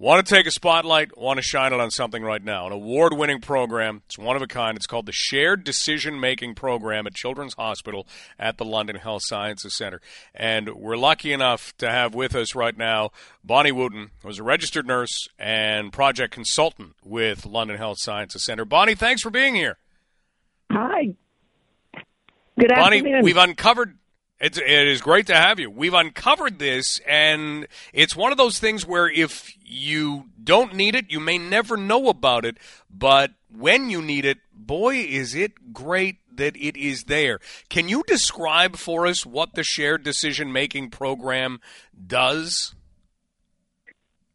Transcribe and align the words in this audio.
Want 0.00 0.26
to 0.26 0.34
take 0.34 0.46
a 0.46 0.50
spotlight, 0.50 1.18
want 1.18 1.36
to 1.36 1.42
shine 1.42 1.74
it 1.74 1.78
on 1.78 1.90
something 1.90 2.22
right 2.22 2.42
now. 2.42 2.66
An 2.66 2.72
award 2.72 3.12
winning 3.12 3.42
program. 3.42 4.00
It's 4.06 4.16
one 4.16 4.34
of 4.34 4.40
a 4.40 4.46
kind. 4.46 4.74
It's 4.74 4.86
called 4.86 5.04
the 5.04 5.12
Shared 5.12 5.62
Decision 5.62 6.18
Making 6.18 6.54
Program 6.54 7.06
at 7.06 7.12
Children's 7.12 7.52
Hospital 7.52 8.06
at 8.38 8.56
the 8.56 8.64
London 8.64 8.96
Health 8.96 9.20
Sciences 9.26 9.76
Center. 9.76 10.00
And 10.34 10.74
we're 10.74 10.96
lucky 10.96 11.34
enough 11.34 11.76
to 11.76 11.90
have 11.90 12.14
with 12.14 12.34
us 12.34 12.54
right 12.54 12.78
now 12.78 13.10
Bonnie 13.44 13.72
Wooten, 13.72 14.12
who's 14.22 14.38
a 14.38 14.42
registered 14.42 14.86
nurse 14.86 15.28
and 15.38 15.92
project 15.92 16.32
consultant 16.32 16.96
with 17.04 17.44
London 17.44 17.76
Health 17.76 17.98
Sciences 18.00 18.42
Center. 18.42 18.64
Bonnie, 18.64 18.94
thanks 18.94 19.20
for 19.20 19.28
being 19.28 19.54
here. 19.54 19.76
Hi. 20.72 21.14
Good 22.58 22.70
Bonnie, 22.74 23.00
afternoon. 23.00 23.22
we've 23.22 23.36
uncovered 23.36 23.98
it's, 24.40 24.58
it 24.58 24.88
is 24.88 25.00
great 25.00 25.26
to 25.26 25.34
have 25.34 25.60
you. 25.60 25.70
We've 25.70 25.94
uncovered 25.94 26.58
this, 26.58 27.00
and 27.06 27.66
it's 27.92 28.16
one 28.16 28.32
of 28.32 28.38
those 28.38 28.58
things 28.58 28.86
where 28.86 29.08
if 29.08 29.52
you 29.64 30.24
don't 30.42 30.74
need 30.74 30.94
it, 30.94 31.10
you 31.10 31.20
may 31.20 31.38
never 31.38 31.76
know 31.76 32.08
about 32.08 32.44
it. 32.44 32.56
But 32.90 33.32
when 33.54 33.90
you 33.90 34.00
need 34.00 34.24
it, 34.24 34.38
boy, 34.54 34.96
is 34.96 35.34
it 35.34 35.72
great 35.72 36.16
that 36.40 36.56
it 36.56 36.76
is 36.76 37.04
there. 37.04 37.38
Can 37.68 37.88
you 37.88 38.02
describe 38.06 38.76
for 38.76 39.06
us 39.06 39.24
what 39.26 39.54
the 39.54 39.62
shared 39.62 40.02
decision 40.02 40.52
making 40.52 40.90
program 40.90 41.60
does? 42.06 42.74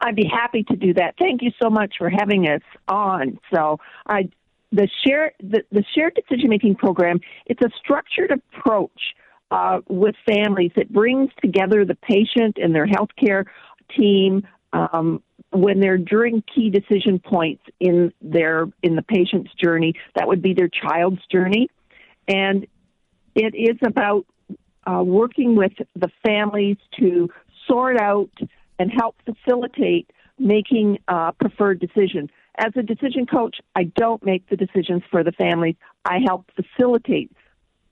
I'd 0.00 0.14
be 0.14 0.30
happy 0.32 0.62
to 0.64 0.76
do 0.76 0.94
that. 0.94 1.14
Thank 1.18 1.42
you 1.42 1.50
so 1.60 1.68
much 1.68 1.94
for 1.98 2.08
having 2.08 2.46
us 2.48 2.62
on. 2.86 3.38
So, 3.52 3.78
I 4.06 4.30
the 4.70 4.88
share 5.04 5.32
the, 5.40 5.64
the 5.72 5.82
shared 5.94 6.14
decision 6.14 6.50
making 6.50 6.76
program. 6.76 7.18
It's 7.46 7.60
a 7.62 7.70
structured 7.82 8.30
approach 8.30 9.14
uh, 9.50 9.80
with 9.88 10.14
families 10.26 10.72
that 10.76 10.92
brings 10.92 11.30
together 11.42 11.84
the 11.84 11.94
patient 11.94 12.58
and 12.60 12.74
their 12.74 12.86
healthcare 12.86 13.44
team 13.96 14.46
um, 14.72 15.22
when 15.50 15.80
they're 15.80 15.98
during 15.98 16.42
key 16.54 16.70
decision 16.70 17.18
points 17.18 17.62
in 17.80 18.12
their 18.20 18.66
in 18.82 18.96
the 18.96 19.02
patient's 19.02 19.50
journey. 19.54 19.94
That 20.14 20.28
would 20.28 20.42
be 20.42 20.54
their 20.54 20.68
child's 20.68 21.24
journey, 21.32 21.68
and 22.26 22.66
it 23.34 23.54
is 23.54 23.78
about 23.86 24.26
uh, 24.86 25.02
working 25.02 25.56
with 25.56 25.72
the 25.94 26.08
families 26.24 26.76
to 26.98 27.28
sort 27.66 28.00
out 28.00 28.30
and 28.78 28.90
help 28.90 29.16
facilitate 29.24 30.10
making 30.38 30.98
a 31.08 31.32
preferred 31.32 31.80
decision. 31.80 32.30
As 32.56 32.72
a 32.76 32.82
decision 32.82 33.26
coach, 33.26 33.56
I 33.74 33.84
don't 33.84 34.24
make 34.24 34.48
the 34.48 34.56
decisions 34.56 35.02
for 35.10 35.22
the 35.22 35.32
families. 35.32 35.76
I 36.04 36.18
help 36.26 36.50
facilitate 36.54 37.30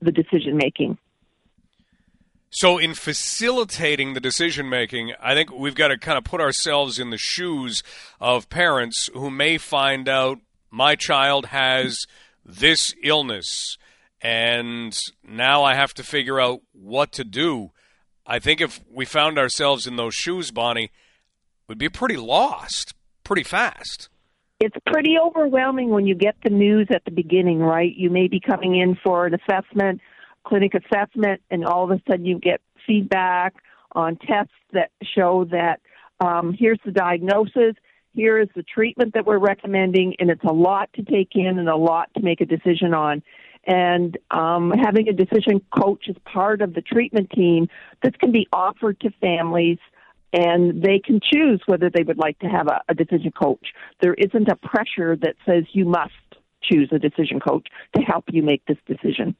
the 0.00 0.12
decision 0.12 0.56
making. 0.56 0.98
So, 2.54 2.76
in 2.76 2.92
facilitating 2.92 4.12
the 4.12 4.20
decision 4.20 4.68
making, 4.68 5.14
I 5.18 5.32
think 5.34 5.50
we've 5.50 5.74
got 5.74 5.88
to 5.88 5.96
kind 5.96 6.18
of 6.18 6.24
put 6.24 6.42
ourselves 6.42 6.98
in 6.98 7.08
the 7.08 7.16
shoes 7.16 7.82
of 8.20 8.50
parents 8.50 9.08
who 9.14 9.30
may 9.30 9.56
find 9.56 10.06
out 10.06 10.38
my 10.70 10.94
child 10.94 11.46
has 11.46 12.06
this 12.44 12.94
illness, 13.02 13.78
and 14.20 14.98
now 15.26 15.64
I 15.64 15.74
have 15.74 15.94
to 15.94 16.02
figure 16.02 16.38
out 16.38 16.60
what 16.72 17.10
to 17.12 17.24
do. 17.24 17.70
I 18.26 18.38
think 18.38 18.60
if 18.60 18.80
we 18.92 19.06
found 19.06 19.38
ourselves 19.38 19.86
in 19.86 19.96
those 19.96 20.14
shoes, 20.14 20.50
Bonnie, 20.50 20.90
we'd 21.68 21.78
be 21.78 21.88
pretty 21.88 22.18
lost 22.18 22.92
pretty 23.24 23.44
fast. 23.44 24.10
It's 24.60 24.76
pretty 24.86 25.16
overwhelming 25.18 25.88
when 25.88 26.06
you 26.06 26.14
get 26.14 26.36
the 26.44 26.50
news 26.50 26.88
at 26.94 27.04
the 27.06 27.10
beginning, 27.10 27.60
right? 27.60 27.94
You 27.96 28.10
may 28.10 28.28
be 28.28 28.40
coming 28.40 28.76
in 28.76 28.96
for 29.02 29.24
an 29.24 29.34
assessment 29.34 30.02
clinic 30.44 30.72
assessment, 30.74 31.40
and 31.50 31.64
all 31.64 31.84
of 31.84 31.90
a 31.90 32.02
sudden 32.08 32.24
you 32.24 32.38
get 32.38 32.60
feedback 32.86 33.54
on 33.92 34.16
tests 34.16 34.52
that 34.72 34.90
show 35.14 35.44
that 35.50 35.80
um, 36.20 36.54
here's 36.58 36.78
the 36.84 36.92
diagnosis, 36.92 37.74
here 38.14 38.38
is 38.38 38.48
the 38.54 38.62
treatment 38.62 39.14
that 39.14 39.26
we're 39.26 39.38
recommending, 39.38 40.14
and 40.18 40.30
it's 40.30 40.44
a 40.44 40.52
lot 40.52 40.90
to 40.94 41.02
take 41.02 41.30
in 41.34 41.58
and 41.58 41.68
a 41.68 41.76
lot 41.76 42.10
to 42.14 42.22
make 42.22 42.40
a 42.40 42.46
decision 42.46 42.94
on. 42.94 43.22
And 43.66 44.18
um, 44.30 44.72
having 44.82 45.08
a 45.08 45.12
decision 45.12 45.60
coach 45.76 46.06
as 46.08 46.16
part 46.24 46.62
of 46.62 46.74
the 46.74 46.82
treatment 46.82 47.30
team, 47.30 47.68
this 48.02 48.12
can 48.18 48.32
be 48.32 48.48
offered 48.52 49.00
to 49.00 49.10
families 49.20 49.78
and 50.32 50.82
they 50.82 50.98
can 50.98 51.20
choose 51.22 51.60
whether 51.66 51.90
they 51.90 52.02
would 52.02 52.18
like 52.18 52.38
to 52.40 52.46
have 52.46 52.66
a, 52.66 52.80
a 52.88 52.94
decision 52.94 53.32
coach. 53.32 53.68
There 54.00 54.14
isn't 54.14 54.48
a 54.48 54.56
pressure 54.56 55.16
that 55.16 55.36
says 55.46 55.64
you 55.72 55.84
must 55.84 56.12
choose 56.62 56.88
a 56.92 56.98
decision 56.98 57.38
coach 57.38 57.66
to 57.94 58.02
help 58.02 58.24
you 58.30 58.42
make 58.42 58.64
this 58.66 58.78
decision 58.86 59.36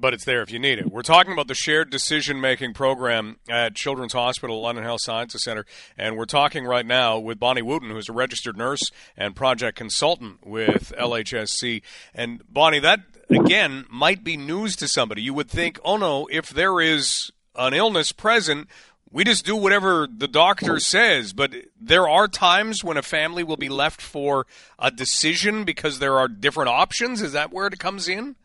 but 0.00 0.14
it's 0.14 0.24
there 0.24 0.42
if 0.42 0.50
you 0.50 0.58
need 0.58 0.78
it. 0.78 0.90
We're 0.90 1.02
talking 1.02 1.32
about 1.32 1.48
the 1.48 1.54
shared 1.54 1.90
decision 1.90 2.40
making 2.40 2.74
program 2.74 3.36
at 3.48 3.74
Children's 3.74 4.12
Hospital, 4.12 4.60
London 4.60 4.84
Health 4.84 5.02
Sciences 5.02 5.42
Center, 5.42 5.66
and 5.96 6.16
we're 6.16 6.24
talking 6.24 6.64
right 6.64 6.86
now 6.86 7.18
with 7.18 7.38
Bonnie 7.38 7.62
Wooten, 7.62 7.90
who's 7.90 8.08
a 8.08 8.12
registered 8.12 8.56
nurse 8.56 8.90
and 9.16 9.34
project 9.34 9.76
consultant 9.76 10.46
with 10.46 10.92
LHSC. 10.98 11.82
And 12.14 12.42
Bonnie, 12.48 12.80
that 12.80 13.00
again 13.28 13.86
might 13.90 14.24
be 14.24 14.36
news 14.36 14.76
to 14.76 14.88
somebody. 14.88 15.22
You 15.22 15.34
would 15.34 15.50
think, 15.50 15.78
oh 15.84 15.96
no, 15.96 16.28
if 16.30 16.50
there 16.50 16.80
is 16.80 17.30
an 17.56 17.74
illness 17.74 18.12
present, 18.12 18.68
we 19.10 19.24
just 19.24 19.44
do 19.44 19.56
whatever 19.56 20.06
the 20.06 20.28
doctor 20.28 20.78
says. 20.78 21.32
But 21.32 21.54
there 21.80 22.08
are 22.08 22.28
times 22.28 22.84
when 22.84 22.96
a 22.96 23.02
family 23.02 23.42
will 23.42 23.56
be 23.56 23.68
left 23.68 24.00
for 24.00 24.46
a 24.78 24.90
decision 24.90 25.64
because 25.64 25.98
there 25.98 26.18
are 26.18 26.28
different 26.28 26.68
options. 26.68 27.22
Is 27.22 27.32
that 27.32 27.52
where 27.52 27.66
it 27.66 27.78
comes 27.78 28.08
in? 28.08 28.36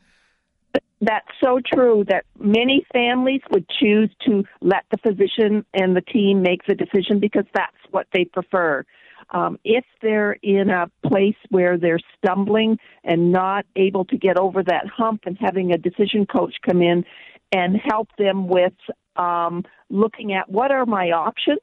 That's 1.01 1.27
so 1.43 1.59
true 1.73 2.05
that 2.07 2.23
many 2.39 2.85
families 2.93 3.41
would 3.51 3.67
choose 3.67 4.09
to 4.25 4.43
let 4.61 4.85
the 4.89 4.97
physician 4.97 5.65
and 5.73 5.95
the 5.95 6.01
team 6.01 6.41
make 6.41 6.65
the 6.65 6.75
decision 6.75 7.19
because 7.19 7.43
that's 7.53 7.75
what 7.91 8.07
they 8.13 8.23
prefer. 8.23 8.85
Um, 9.31 9.59
if 9.65 9.83
they're 10.01 10.37
in 10.43 10.69
a 10.69 10.89
place 11.05 11.35
where 11.49 11.77
they're 11.77 11.99
stumbling 12.17 12.77
and 13.03 13.31
not 13.31 13.65
able 13.75 14.05
to 14.05 14.17
get 14.17 14.37
over 14.37 14.63
that 14.63 14.85
hump 14.87 15.23
and 15.25 15.37
having 15.39 15.73
a 15.73 15.77
decision 15.77 16.25
coach 16.25 16.55
come 16.65 16.81
in 16.81 17.03
and 17.51 17.75
help 17.75 18.07
them 18.17 18.47
with 18.47 18.73
um, 19.15 19.63
looking 19.89 20.33
at 20.33 20.49
what 20.49 20.71
are 20.71 20.85
my 20.85 21.11
options, 21.11 21.59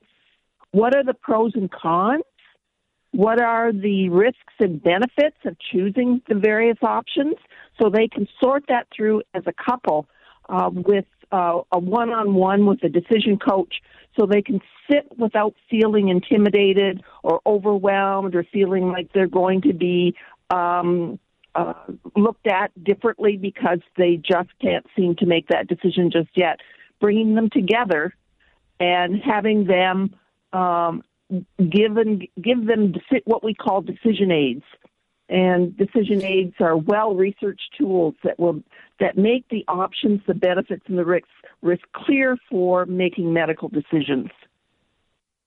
what 0.73 0.95
are 0.95 1.05
the 1.05 1.15
pros 1.15 1.53
and 1.55 1.71
cons, 1.71 2.23
what 3.13 3.41
are 3.41 3.73
the 3.73 4.09
risks 4.09 4.55
and 4.61 4.83
benefits 4.83 5.37
of 5.45 5.57
choosing 5.73 6.23
the 6.29 6.35
various 6.35 6.79
options 6.83 7.35
so 7.81 7.91
they 7.91 8.09
can 8.09 8.29
sort 8.41 8.65
that 8.69 8.87
through 8.95 9.23
as 9.35 9.43
a 9.47 9.53
couple 9.53 10.07
uh, 10.49 10.71
with 10.73 11.07
uh, 11.33 11.61
a 11.73 11.79
one-on-one 11.79 12.67
with 12.67 12.83
a 12.85 12.89
decision 12.89 13.39
coach 13.39 13.77
so 14.19 14.27
they 14.27 14.43
can 14.43 14.61
sit 14.91 15.07
without 15.19 15.55
feeling 15.69 16.09
intimidated 16.09 17.03
or 17.23 17.41
overwhelmed 17.47 18.35
or 18.35 18.45
feeling 18.53 18.89
like 18.89 19.13
they're 19.13 19.29
going 19.29 19.63
to 19.63 19.73
be 19.73 20.15
um, 20.51 21.19
uh, 21.55 21.75
looked 22.17 22.47
at 22.47 22.73
differently 22.83 23.37
because 23.37 23.81
they 23.97 24.17
just 24.17 24.51
can't 24.61 24.87
seem 24.97 25.15
to 25.17 25.27
make 25.27 25.49
that 25.49 25.69
decision 25.69 26.11
just 26.11 26.29
yet. 26.35 26.59
Bringing 27.01 27.35
them 27.35 27.49
together 27.51 28.15
and 28.79 29.21
having 29.23 29.65
them 29.65 30.15
um, 30.53 31.03
give 31.59 31.95
give 32.43 32.67
them 32.67 32.95
what 33.25 33.45
we 33.45 33.55
call 33.55 33.83
decision 33.83 34.31
aids. 34.31 34.65
And 35.29 35.77
decision 35.77 36.25
aids 36.25 36.55
are 36.59 36.77
well 36.77 37.15
researched 37.15 37.75
tools 37.79 38.15
that 38.25 38.39
will 38.39 38.63
that 38.99 39.17
make 39.17 39.49
the 39.49 39.65
options, 39.69 40.21
the 40.27 40.35
benefits, 40.35 40.83
and 40.87 40.99
the 40.99 41.05
risks 41.05 41.29
risk 41.63 41.85
clear 41.95 42.37
for 42.51 42.85
making 42.87 43.33
medical 43.33 43.69
decisions. 43.69 44.31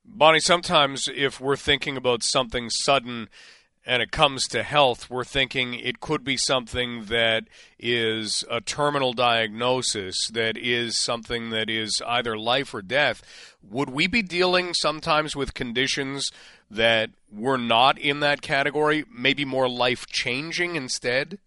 Bonnie, 0.06 0.40
sometimes 0.40 1.10
if 1.14 1.40
we're 1.40 1.56
thinking 1.56 1.98
about 1.98 2.24
something 2.24 2.70
sudden 2.70 3.30
and 3.86 4.02
it 4.02 4.12
comes 4.12 4.48
to 4.48 4.64
health, 4.64 5.10
we're 5.10 5.24
thinking 5.24 5.74
it 5.74 6.00
could 6.00 6.24
be 6.24 6.38
something 6.38 7.06
that 7.06 7.46
is 7.78 8.46
a 8.50 8.62
terminal 8.62 9.14
diagnosis, 9.14 10.30
that 10.30 10.58
is 10.58 10.98
something 10.98 11.50
that 11.50 11.70
is 11.70 12.02
either 12.08 12.38
life 12.38 12.74
or 12.74 12.82
death. 12.82 13.22
Would 13.62 13.90
we 13.90 14.08
be 14.08 14.22
dealing 14.22 14.74
sometimes 14.74 15.36
with 15.36 15.54
conditions 15.54 16.32
that 16.72 17.10
were 17.32 17.58
not 17.58 17.98
in 18.00 18.22
that 18.22 18.42
category, 18.42 19.04
maybe 19.14 19.44
more 19.44 19.68
life 19.68 20.08
changing 20.08 20.76
instead? 20.76 21.40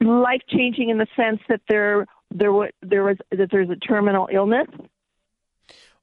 Life 0.00 0.42
changing 0.48 0.88
in 0.88 0.98
the 0.98 1.06
sense 1.14 1.40
that 1.48 1.60
there 1.68 2.06
there 2.34 2.50
there 2.82 3.04
was 3.04 3.16
that 3.30 3.50
there's 3.52 3.70
a 3.70 3.76
terminal 3.76 4.28
illness 4.32 4.66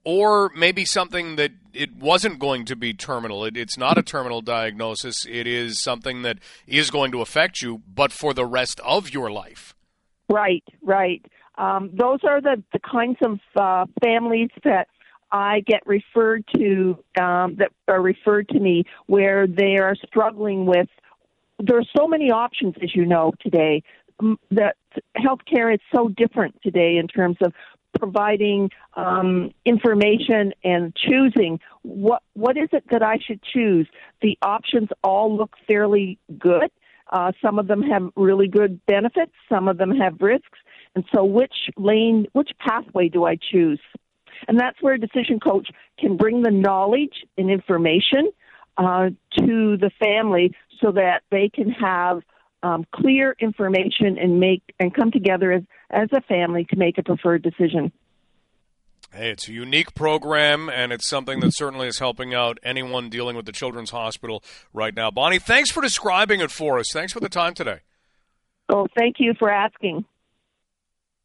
or 0.03 0.51
maybe 0.55 0.85
something 0.85 1.35
that 1.37 1.51
it 1.73 1.95
wasn't 1.95 2.39
going 2.39 2.65
to 2.65 2.75
be 2.75 2.93
terminal. 2.93 3.45
It, 3.45 3.57
it's 3.57 3.77
not 3.77 3.97
a 3.97 4.03
terminal 4.03 4.41
diagnosis. 4.41 5.25
It 5.25 5.47
is 5.47 5.79
something 5.79 6.21
that 6.23 6.39
is 6.67 6.91
going 6.91 7.11
to 7.11 7.21
affect 7.21 7.61
you, 7.61 7.81
but 7.93 8.11
for 8.11 8.33
the 8.33 8.45
rest 8.45 8.79
of 8.81 9.13
your 9.13 9.31
life. 9.31 9.75
Right, 10.29 10.63
right. 10.81 11.25
Um, 11.57 11.89
those 11.93 12.19
are 12.27 12.41
the, 12.41 12.63
the 12.73 12.79
kinds 12.79 13.17
of 13.23 13.39
uh, 13.55 13.85
families 14.03 14.49
that 14.63 14.87
I 15.31 15.61
get 15.61 15.85
referred 15.85 16.45
to, 16.55 16.97
um, 17.19 17.55
that 17.55 17.71
are 17.87 18.01
referred 18.01 18.49
to 18.49 18.59
me, 18.59 18.83
where 19.07 19.47
they 19.47 19.77
are 19.77 19.95
struggling 20.07 20.65
with. 20.65 20.87
There 21.59 21.77
are 21.77 21.85
so 21.97 22.07
many 22.07 22.31
options, 22.31 22.75
as 22.81 22.95
you 22.95 23.05
know, 23.05 23.31
today. 23.39 23.83
That 24.51 24.75
healthcare 25.17 25.73
is 25.73 25.79
so 25.93 26.09
different 26.09 26.55
today 26.61 26.97
in 26.97 27.07
terms 27.07 27.37
of 27.41 27.53
providing 27.97 28.69
um, 28.95 29.51
information 29.65 30.51
and 30.63 30.95
choosing 30.95 31.59
what 31.83 32.23
what 32.33 32.57
is 32.57 32.69
it 32.71 32.83
that 32.91 33.03
I 33.03 33.17
should 33.25 33.41
choose. 33.43 33.87
The 34.21 34.37
options 34.41 34.89
all 35.03 35.35
look 35.35 35.55
fairly 35.67 36.17
good. 36.39 36.71
Uh, 37.11 37.31
some 37.43 37.59
of 37.59 37.67
them 37.67 37.83
have 37.83 38.09
really 38.15 38.47
good 38.47 38.83
benefits. 38.87 39.33
Some 39.47 39.67
of 39.67 39.77
them 39.77 39.91
have 39.91 40.15
risks. 40.19 40.59
And 40.95 41.05
so, 41.13 41.23
which 41.23 41.53
lane, 41.77 42.27
which 42.33 42.51
pathway 42.59 43.09
do 43.09 43.25
I 43.25 43.37
choose? 43.51 43.79
And 44.47 44.59
that's 44.59 44.81
where 44.81 44.95
a 44.95 44.99
decision 44.99 45.39
coach 45.39 45.69
can 45.99 46.17
bring 46.17 46.41
the 46.41 46.51
knowledge 46.51 47.23
and 47.37 47.49
information 47.49 48.31
uh, 48.77 49.09
to 49.37 49.77
the 49.77 49.91
family 50.03 50.55
so 50.81 50.91
that 50.91 51.21
they 51.31 51.49
can 51.49 51.69
have 51.69 52.21
um, 52.63 52.85
clear 52.93 53.35
information 53.39 54.17
and 54.17 54.39
make 54.39 54.63
and 54.79 54.93
come 54.93 55.11
together 55.11 55.51
as, 55.51 55.63
as 55.91 56.09
a 56.13 56.21
family 56.21 56.65
to 56.71 56.75
make 56.77 56.97
a 56.97 57.03
preferred 57.03 57.43
decision. 57.43 57.91
Hey, 59.13 59.29
it's 59.29 59.47
a 59.47 59.53
unique 59.53 59.93
program, 59.93 60.69
and 60.69 60.91
it's 60.91 61.07
something 61.07 61.39
that 61.41 61.53
certainly 61.53 61.87
is 61.87 61.99
helping 61.99 62.33
out 62.33 62.57
anyone 62.63 63.09
dealing 63.09 63.35
with 63.35 63.45
the 63.45 63.51
Children's 63.51 63.91
Hospital 63.91 64.43
right 64.73 64.95
now. 64.95 65.11
Bonnie, 65.11 65.37
thanks 65.37 65.69
for 65.69 65.81
describing 65.81 66.41
it 66.41 66.49
for 66.49 66.79
us. 66.79 66.91
Thanks 66.91 67.13
for 67.13 67.19
the 67.19 67.29
time 67.29 67.53
today. 67.53 67.81
Oh, 68.69 68.87
thank 68.97 69.17
you 69.19 69.35
for 69.37 69.51
asking. 69.51 70.05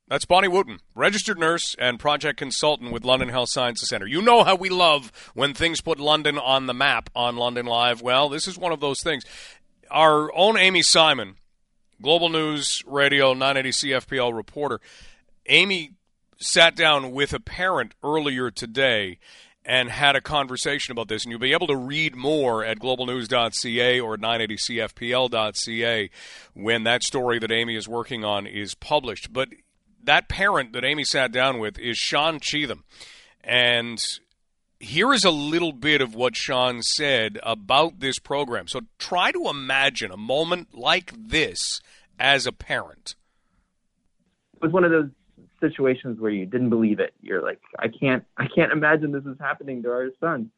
That's 0.09 0.25
Bonnie 0.25 0.49
Wooten, 0.49 0.79
registered 0.95 1.39
nurse 1.39 1.77
and 1.79 2.01
project 2.01 2.39
consultant 2.39 2.93
with 2.93 3.05
London 3.05 3.29
Health 3.29 3.51
Sciences 3.51 3.91
Centre. 3.91 4.07
You 4.07 4.23
know 4.23 4.43
how 4.43 4.55
we 4.55 4.71
love 4.71 5.13
when 5.35 5.53
things 5.53 5.83
put 5.83 6.01
London 6.01 6.39
on 6.39 6.65
the 6.65 6.73
map 6.73 7.11
on 7.15 7.37
London 7.37 7.67
Live. 7.67 8.01
Well, 8.01 8.31
this 8.31 8.49
is 8.49 8.57
one 8.57 8.73
of 8.73 8.81
those 8.81 9.03
things. 9.03 9.25
Our 9.91 10.35
own 10.37 10.59
Amy 10.59 10.83
Simon, 10.83 11.37
Global 12.03 12.29
News 12.29 12.83
Radio 12.87 13.33
980 13.33 13.71
CFPL 13.71 14.37
reporter, 14.37 14.81
Amy 15.47 15.93
sat 16.39 16.77
down 16.77 17.13
with 17.13 17.33
a 17.33 17.41
parent 17.41 17.95
earlier 18.03 18.51
today 18.51 19.19
and 19.65 19.91
had 19.91 20.17
a 20.17 20.21
conversation 20.21 20.93
about 20.93 21.09
this. 21.09 21.25
And 21.25 21.31
you'll 21.31 21.41
be 21.41 21.53
able 21.53 21.67
to 21.67 21.77
read 21.77 22.15
more 22.17 22.65
at 22.65 22.79
globalnews.ca 22.79 24.01
or 24.01 24.17
980cfpl.ca 24.17 26.11
when 26.55 26.85
that 26.85 27.03
story 27.03 27.39
that 27.39 27.51
Amy 27.53 27.77
is 27.77 27.87
working 27.89 28.25
on 28.25 28.47
is 28.47 28.75
published. 28.75 29.33
But 29.33 29.49
that 30.03 30.29
parent 30.29 30.73
that 30.73 30.85
Amy 30.85 31.05
sat 31.05 31.33
down 31.33 31.59
with 31.59 31.79
is 31.79 31.99
Sean 31.99 32.41
Cheatham. 32.41 32.85
And 33.45 34.03
here 34.81 35.13
is 35.13 35.25
a 35.25 35.31
little 35.31 35.73
bit 35.73 36.01
of 36.01 36.15
what 36.15 36.37
Sean 36.37 36.83
said 36.83 37.39
about 37.43 38.01
this 38.01 38.19
program. 38.19 38.69
So 38.69 38.81
try 38.99 39.33
to 39.33 39.49
imagine 39.49 40.11
a 40.11 40.17
moment 40.17 40.75
like 40.75 41.13
this 41.17 41.81
as 42.19 42.47
a 42.47 42.53
parent. 42.53 43.17
It 44.55 44.63
was 44.63 44.73
one 44.73 44.85
of 44.85 44.91
those 44.91 45.11
situations 45.61 46.21
where 46.21 46.31
you 46.31 46.47
didn't 46.47 46.71
believe 46.71 47.01
it. 47.01 47.15
You're 47.21 47.43
like, 47.43 47.61
I 47.79 47.89
can't, 47.89 48.25
I 48.37 48.47
can't 48.55 48.73
imagine 48.73 49.13
this 49.13 49.25
is 49.25 49.37
happening 49.41 49.83
to 49.83 49.91
our 49.91 50.09
son. 50.21 50.51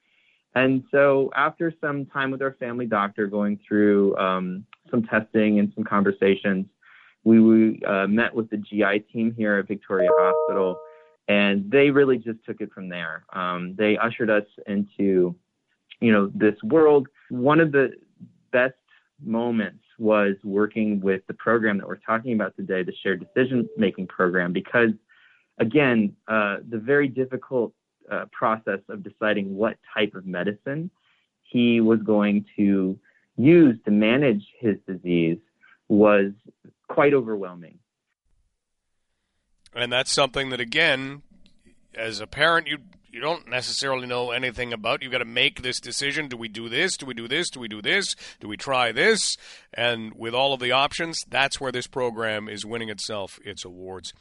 And 0.54 0.84
so 0.90 1.30
after 1.34 1.72
some 1.80 2.06
time 2.06 2.30
with 2.30 2.42
our 2.42 2.54
family 2.54 2.86
doctor, 2.86 3.26
going 3.26 3.58
through 3.66 4.16
um, 4.16 4.66
some 4.90 5.02
testing 5.04 5.58
and 5.58 5.72
some 5.74 5.84
conversations, 5.84 6.66
we, 7.24 7.40
we 7.40 7.82
uh, 7.84 8.06
met 8.06 8.34
with 8.34 8.50
the 8.50 8.56
GI 8.56 9.04
team 9.12 9.34
here 9.36 9.58
at 9.58 9.68
Victoria 9.68 10.08
Hospital, 10.12 10.78
and 11.30 11.70
they 11.70 11.90
really 11.90 12.18
just 12.18 12.44
took 12.44 12.60
it 12.60 12.72
from 12.72 12.88
there. 12.88 13.24
Um, 13.32 13.76
they 13.78 13.96
ushered 13.96 14.30
us 14.30 14.42
into, 14.66 15.36
you 16.00 16.10
know, 16.10 16.28
this 16.34 16.56
world. 16.64 17.06
One 17.28 17.60
of 17.60 17.70
the 17.70 17.92
best 18.50 18.74
moments 19.24 19.84
was 19.96 20.34
working 20.42 21.00
with 21.00 21.24
the 21.28 21.34
program 21.34 21.78
that 21.78 21.86
we're 21.86 21.98
talking 21.98 22.32
about 22.32 22.56
today, 22.56 22.82
the 22.82 22.92
shared 23.00 23.24
decision 23.24 23.68
making 23.76 24.08
program, 24.08 24.52
because 24.52 24.90
again, 25.60 26.16
uh, 26.26 26.56
the 26.68 26.78
very 26.78 27.06
difficult 27.06 27.72
uh, 28.10 28.24
process 28.32 28.80
of 28.88 29.04
deciding 29.04 29.54
what 29.54 29.76
type 29.96 30.16
of 30.16 30.26
medicine 30.26 30.90
he 31.44 31.80
was 31.80 32.00
going 32.00 32.44
to 32.56 32.98
use 33.36 33.76
to 33.84 33.92
manage 33.92 34.42
his 34.58 34.74
disease 34.84 35.38
was 35.86 36.32
quite 36.88 37.14
overwhelming. 37.14 37.78
And 39.74 39.92
that's 39.92 40.12
something 40.12 40.50
that, 40.50 40.60
again, 40.60 41.22
as 41.94 42.20
a 42.20 42.26
parent, 42.26 42.66
you 42.66 42.78
you 43.12 43.20
don't 43.20 43.48
necessarily 43.48 44.06
know 44.06 44.30
anything 44.30 44.72
about. 44.72 45.02
You've 45.02 45.12
got 45.12 45.18
to 45.18 45.24
make 45.24 45.62
this 45.62 45.80
decision. 45.80 46.28
Do 46.28 46.36
we 46.36 46.48
do 46.48 46.68
this? 46.68 46.96
Do 46.96 47.06
we 47.06 47.14
do 47.14 47.26
this? 47.26 47.50
Do 47.50 47.58
we 47.58 47.66
do 47.66 47.82
this? 47.82 48.14
Do 48.38 48.46
we 48.46 48.56
try 48.56 48.92
this? 48.92 49.36
And 49.74 50.14
with 50.14 50.32
all 50.34 50.52
of 50.52 50.60
the 50.60 50.72
options, 50.72 51.24
that's 51.28 51.60
where 51.60 51.72
this 51.72 51.88
program 51.88 52.48
is 52.48 52.64
winning 52.64 52.88
itself 52.88 53.40
its 53.44 53.64
awards. 53.64 54.12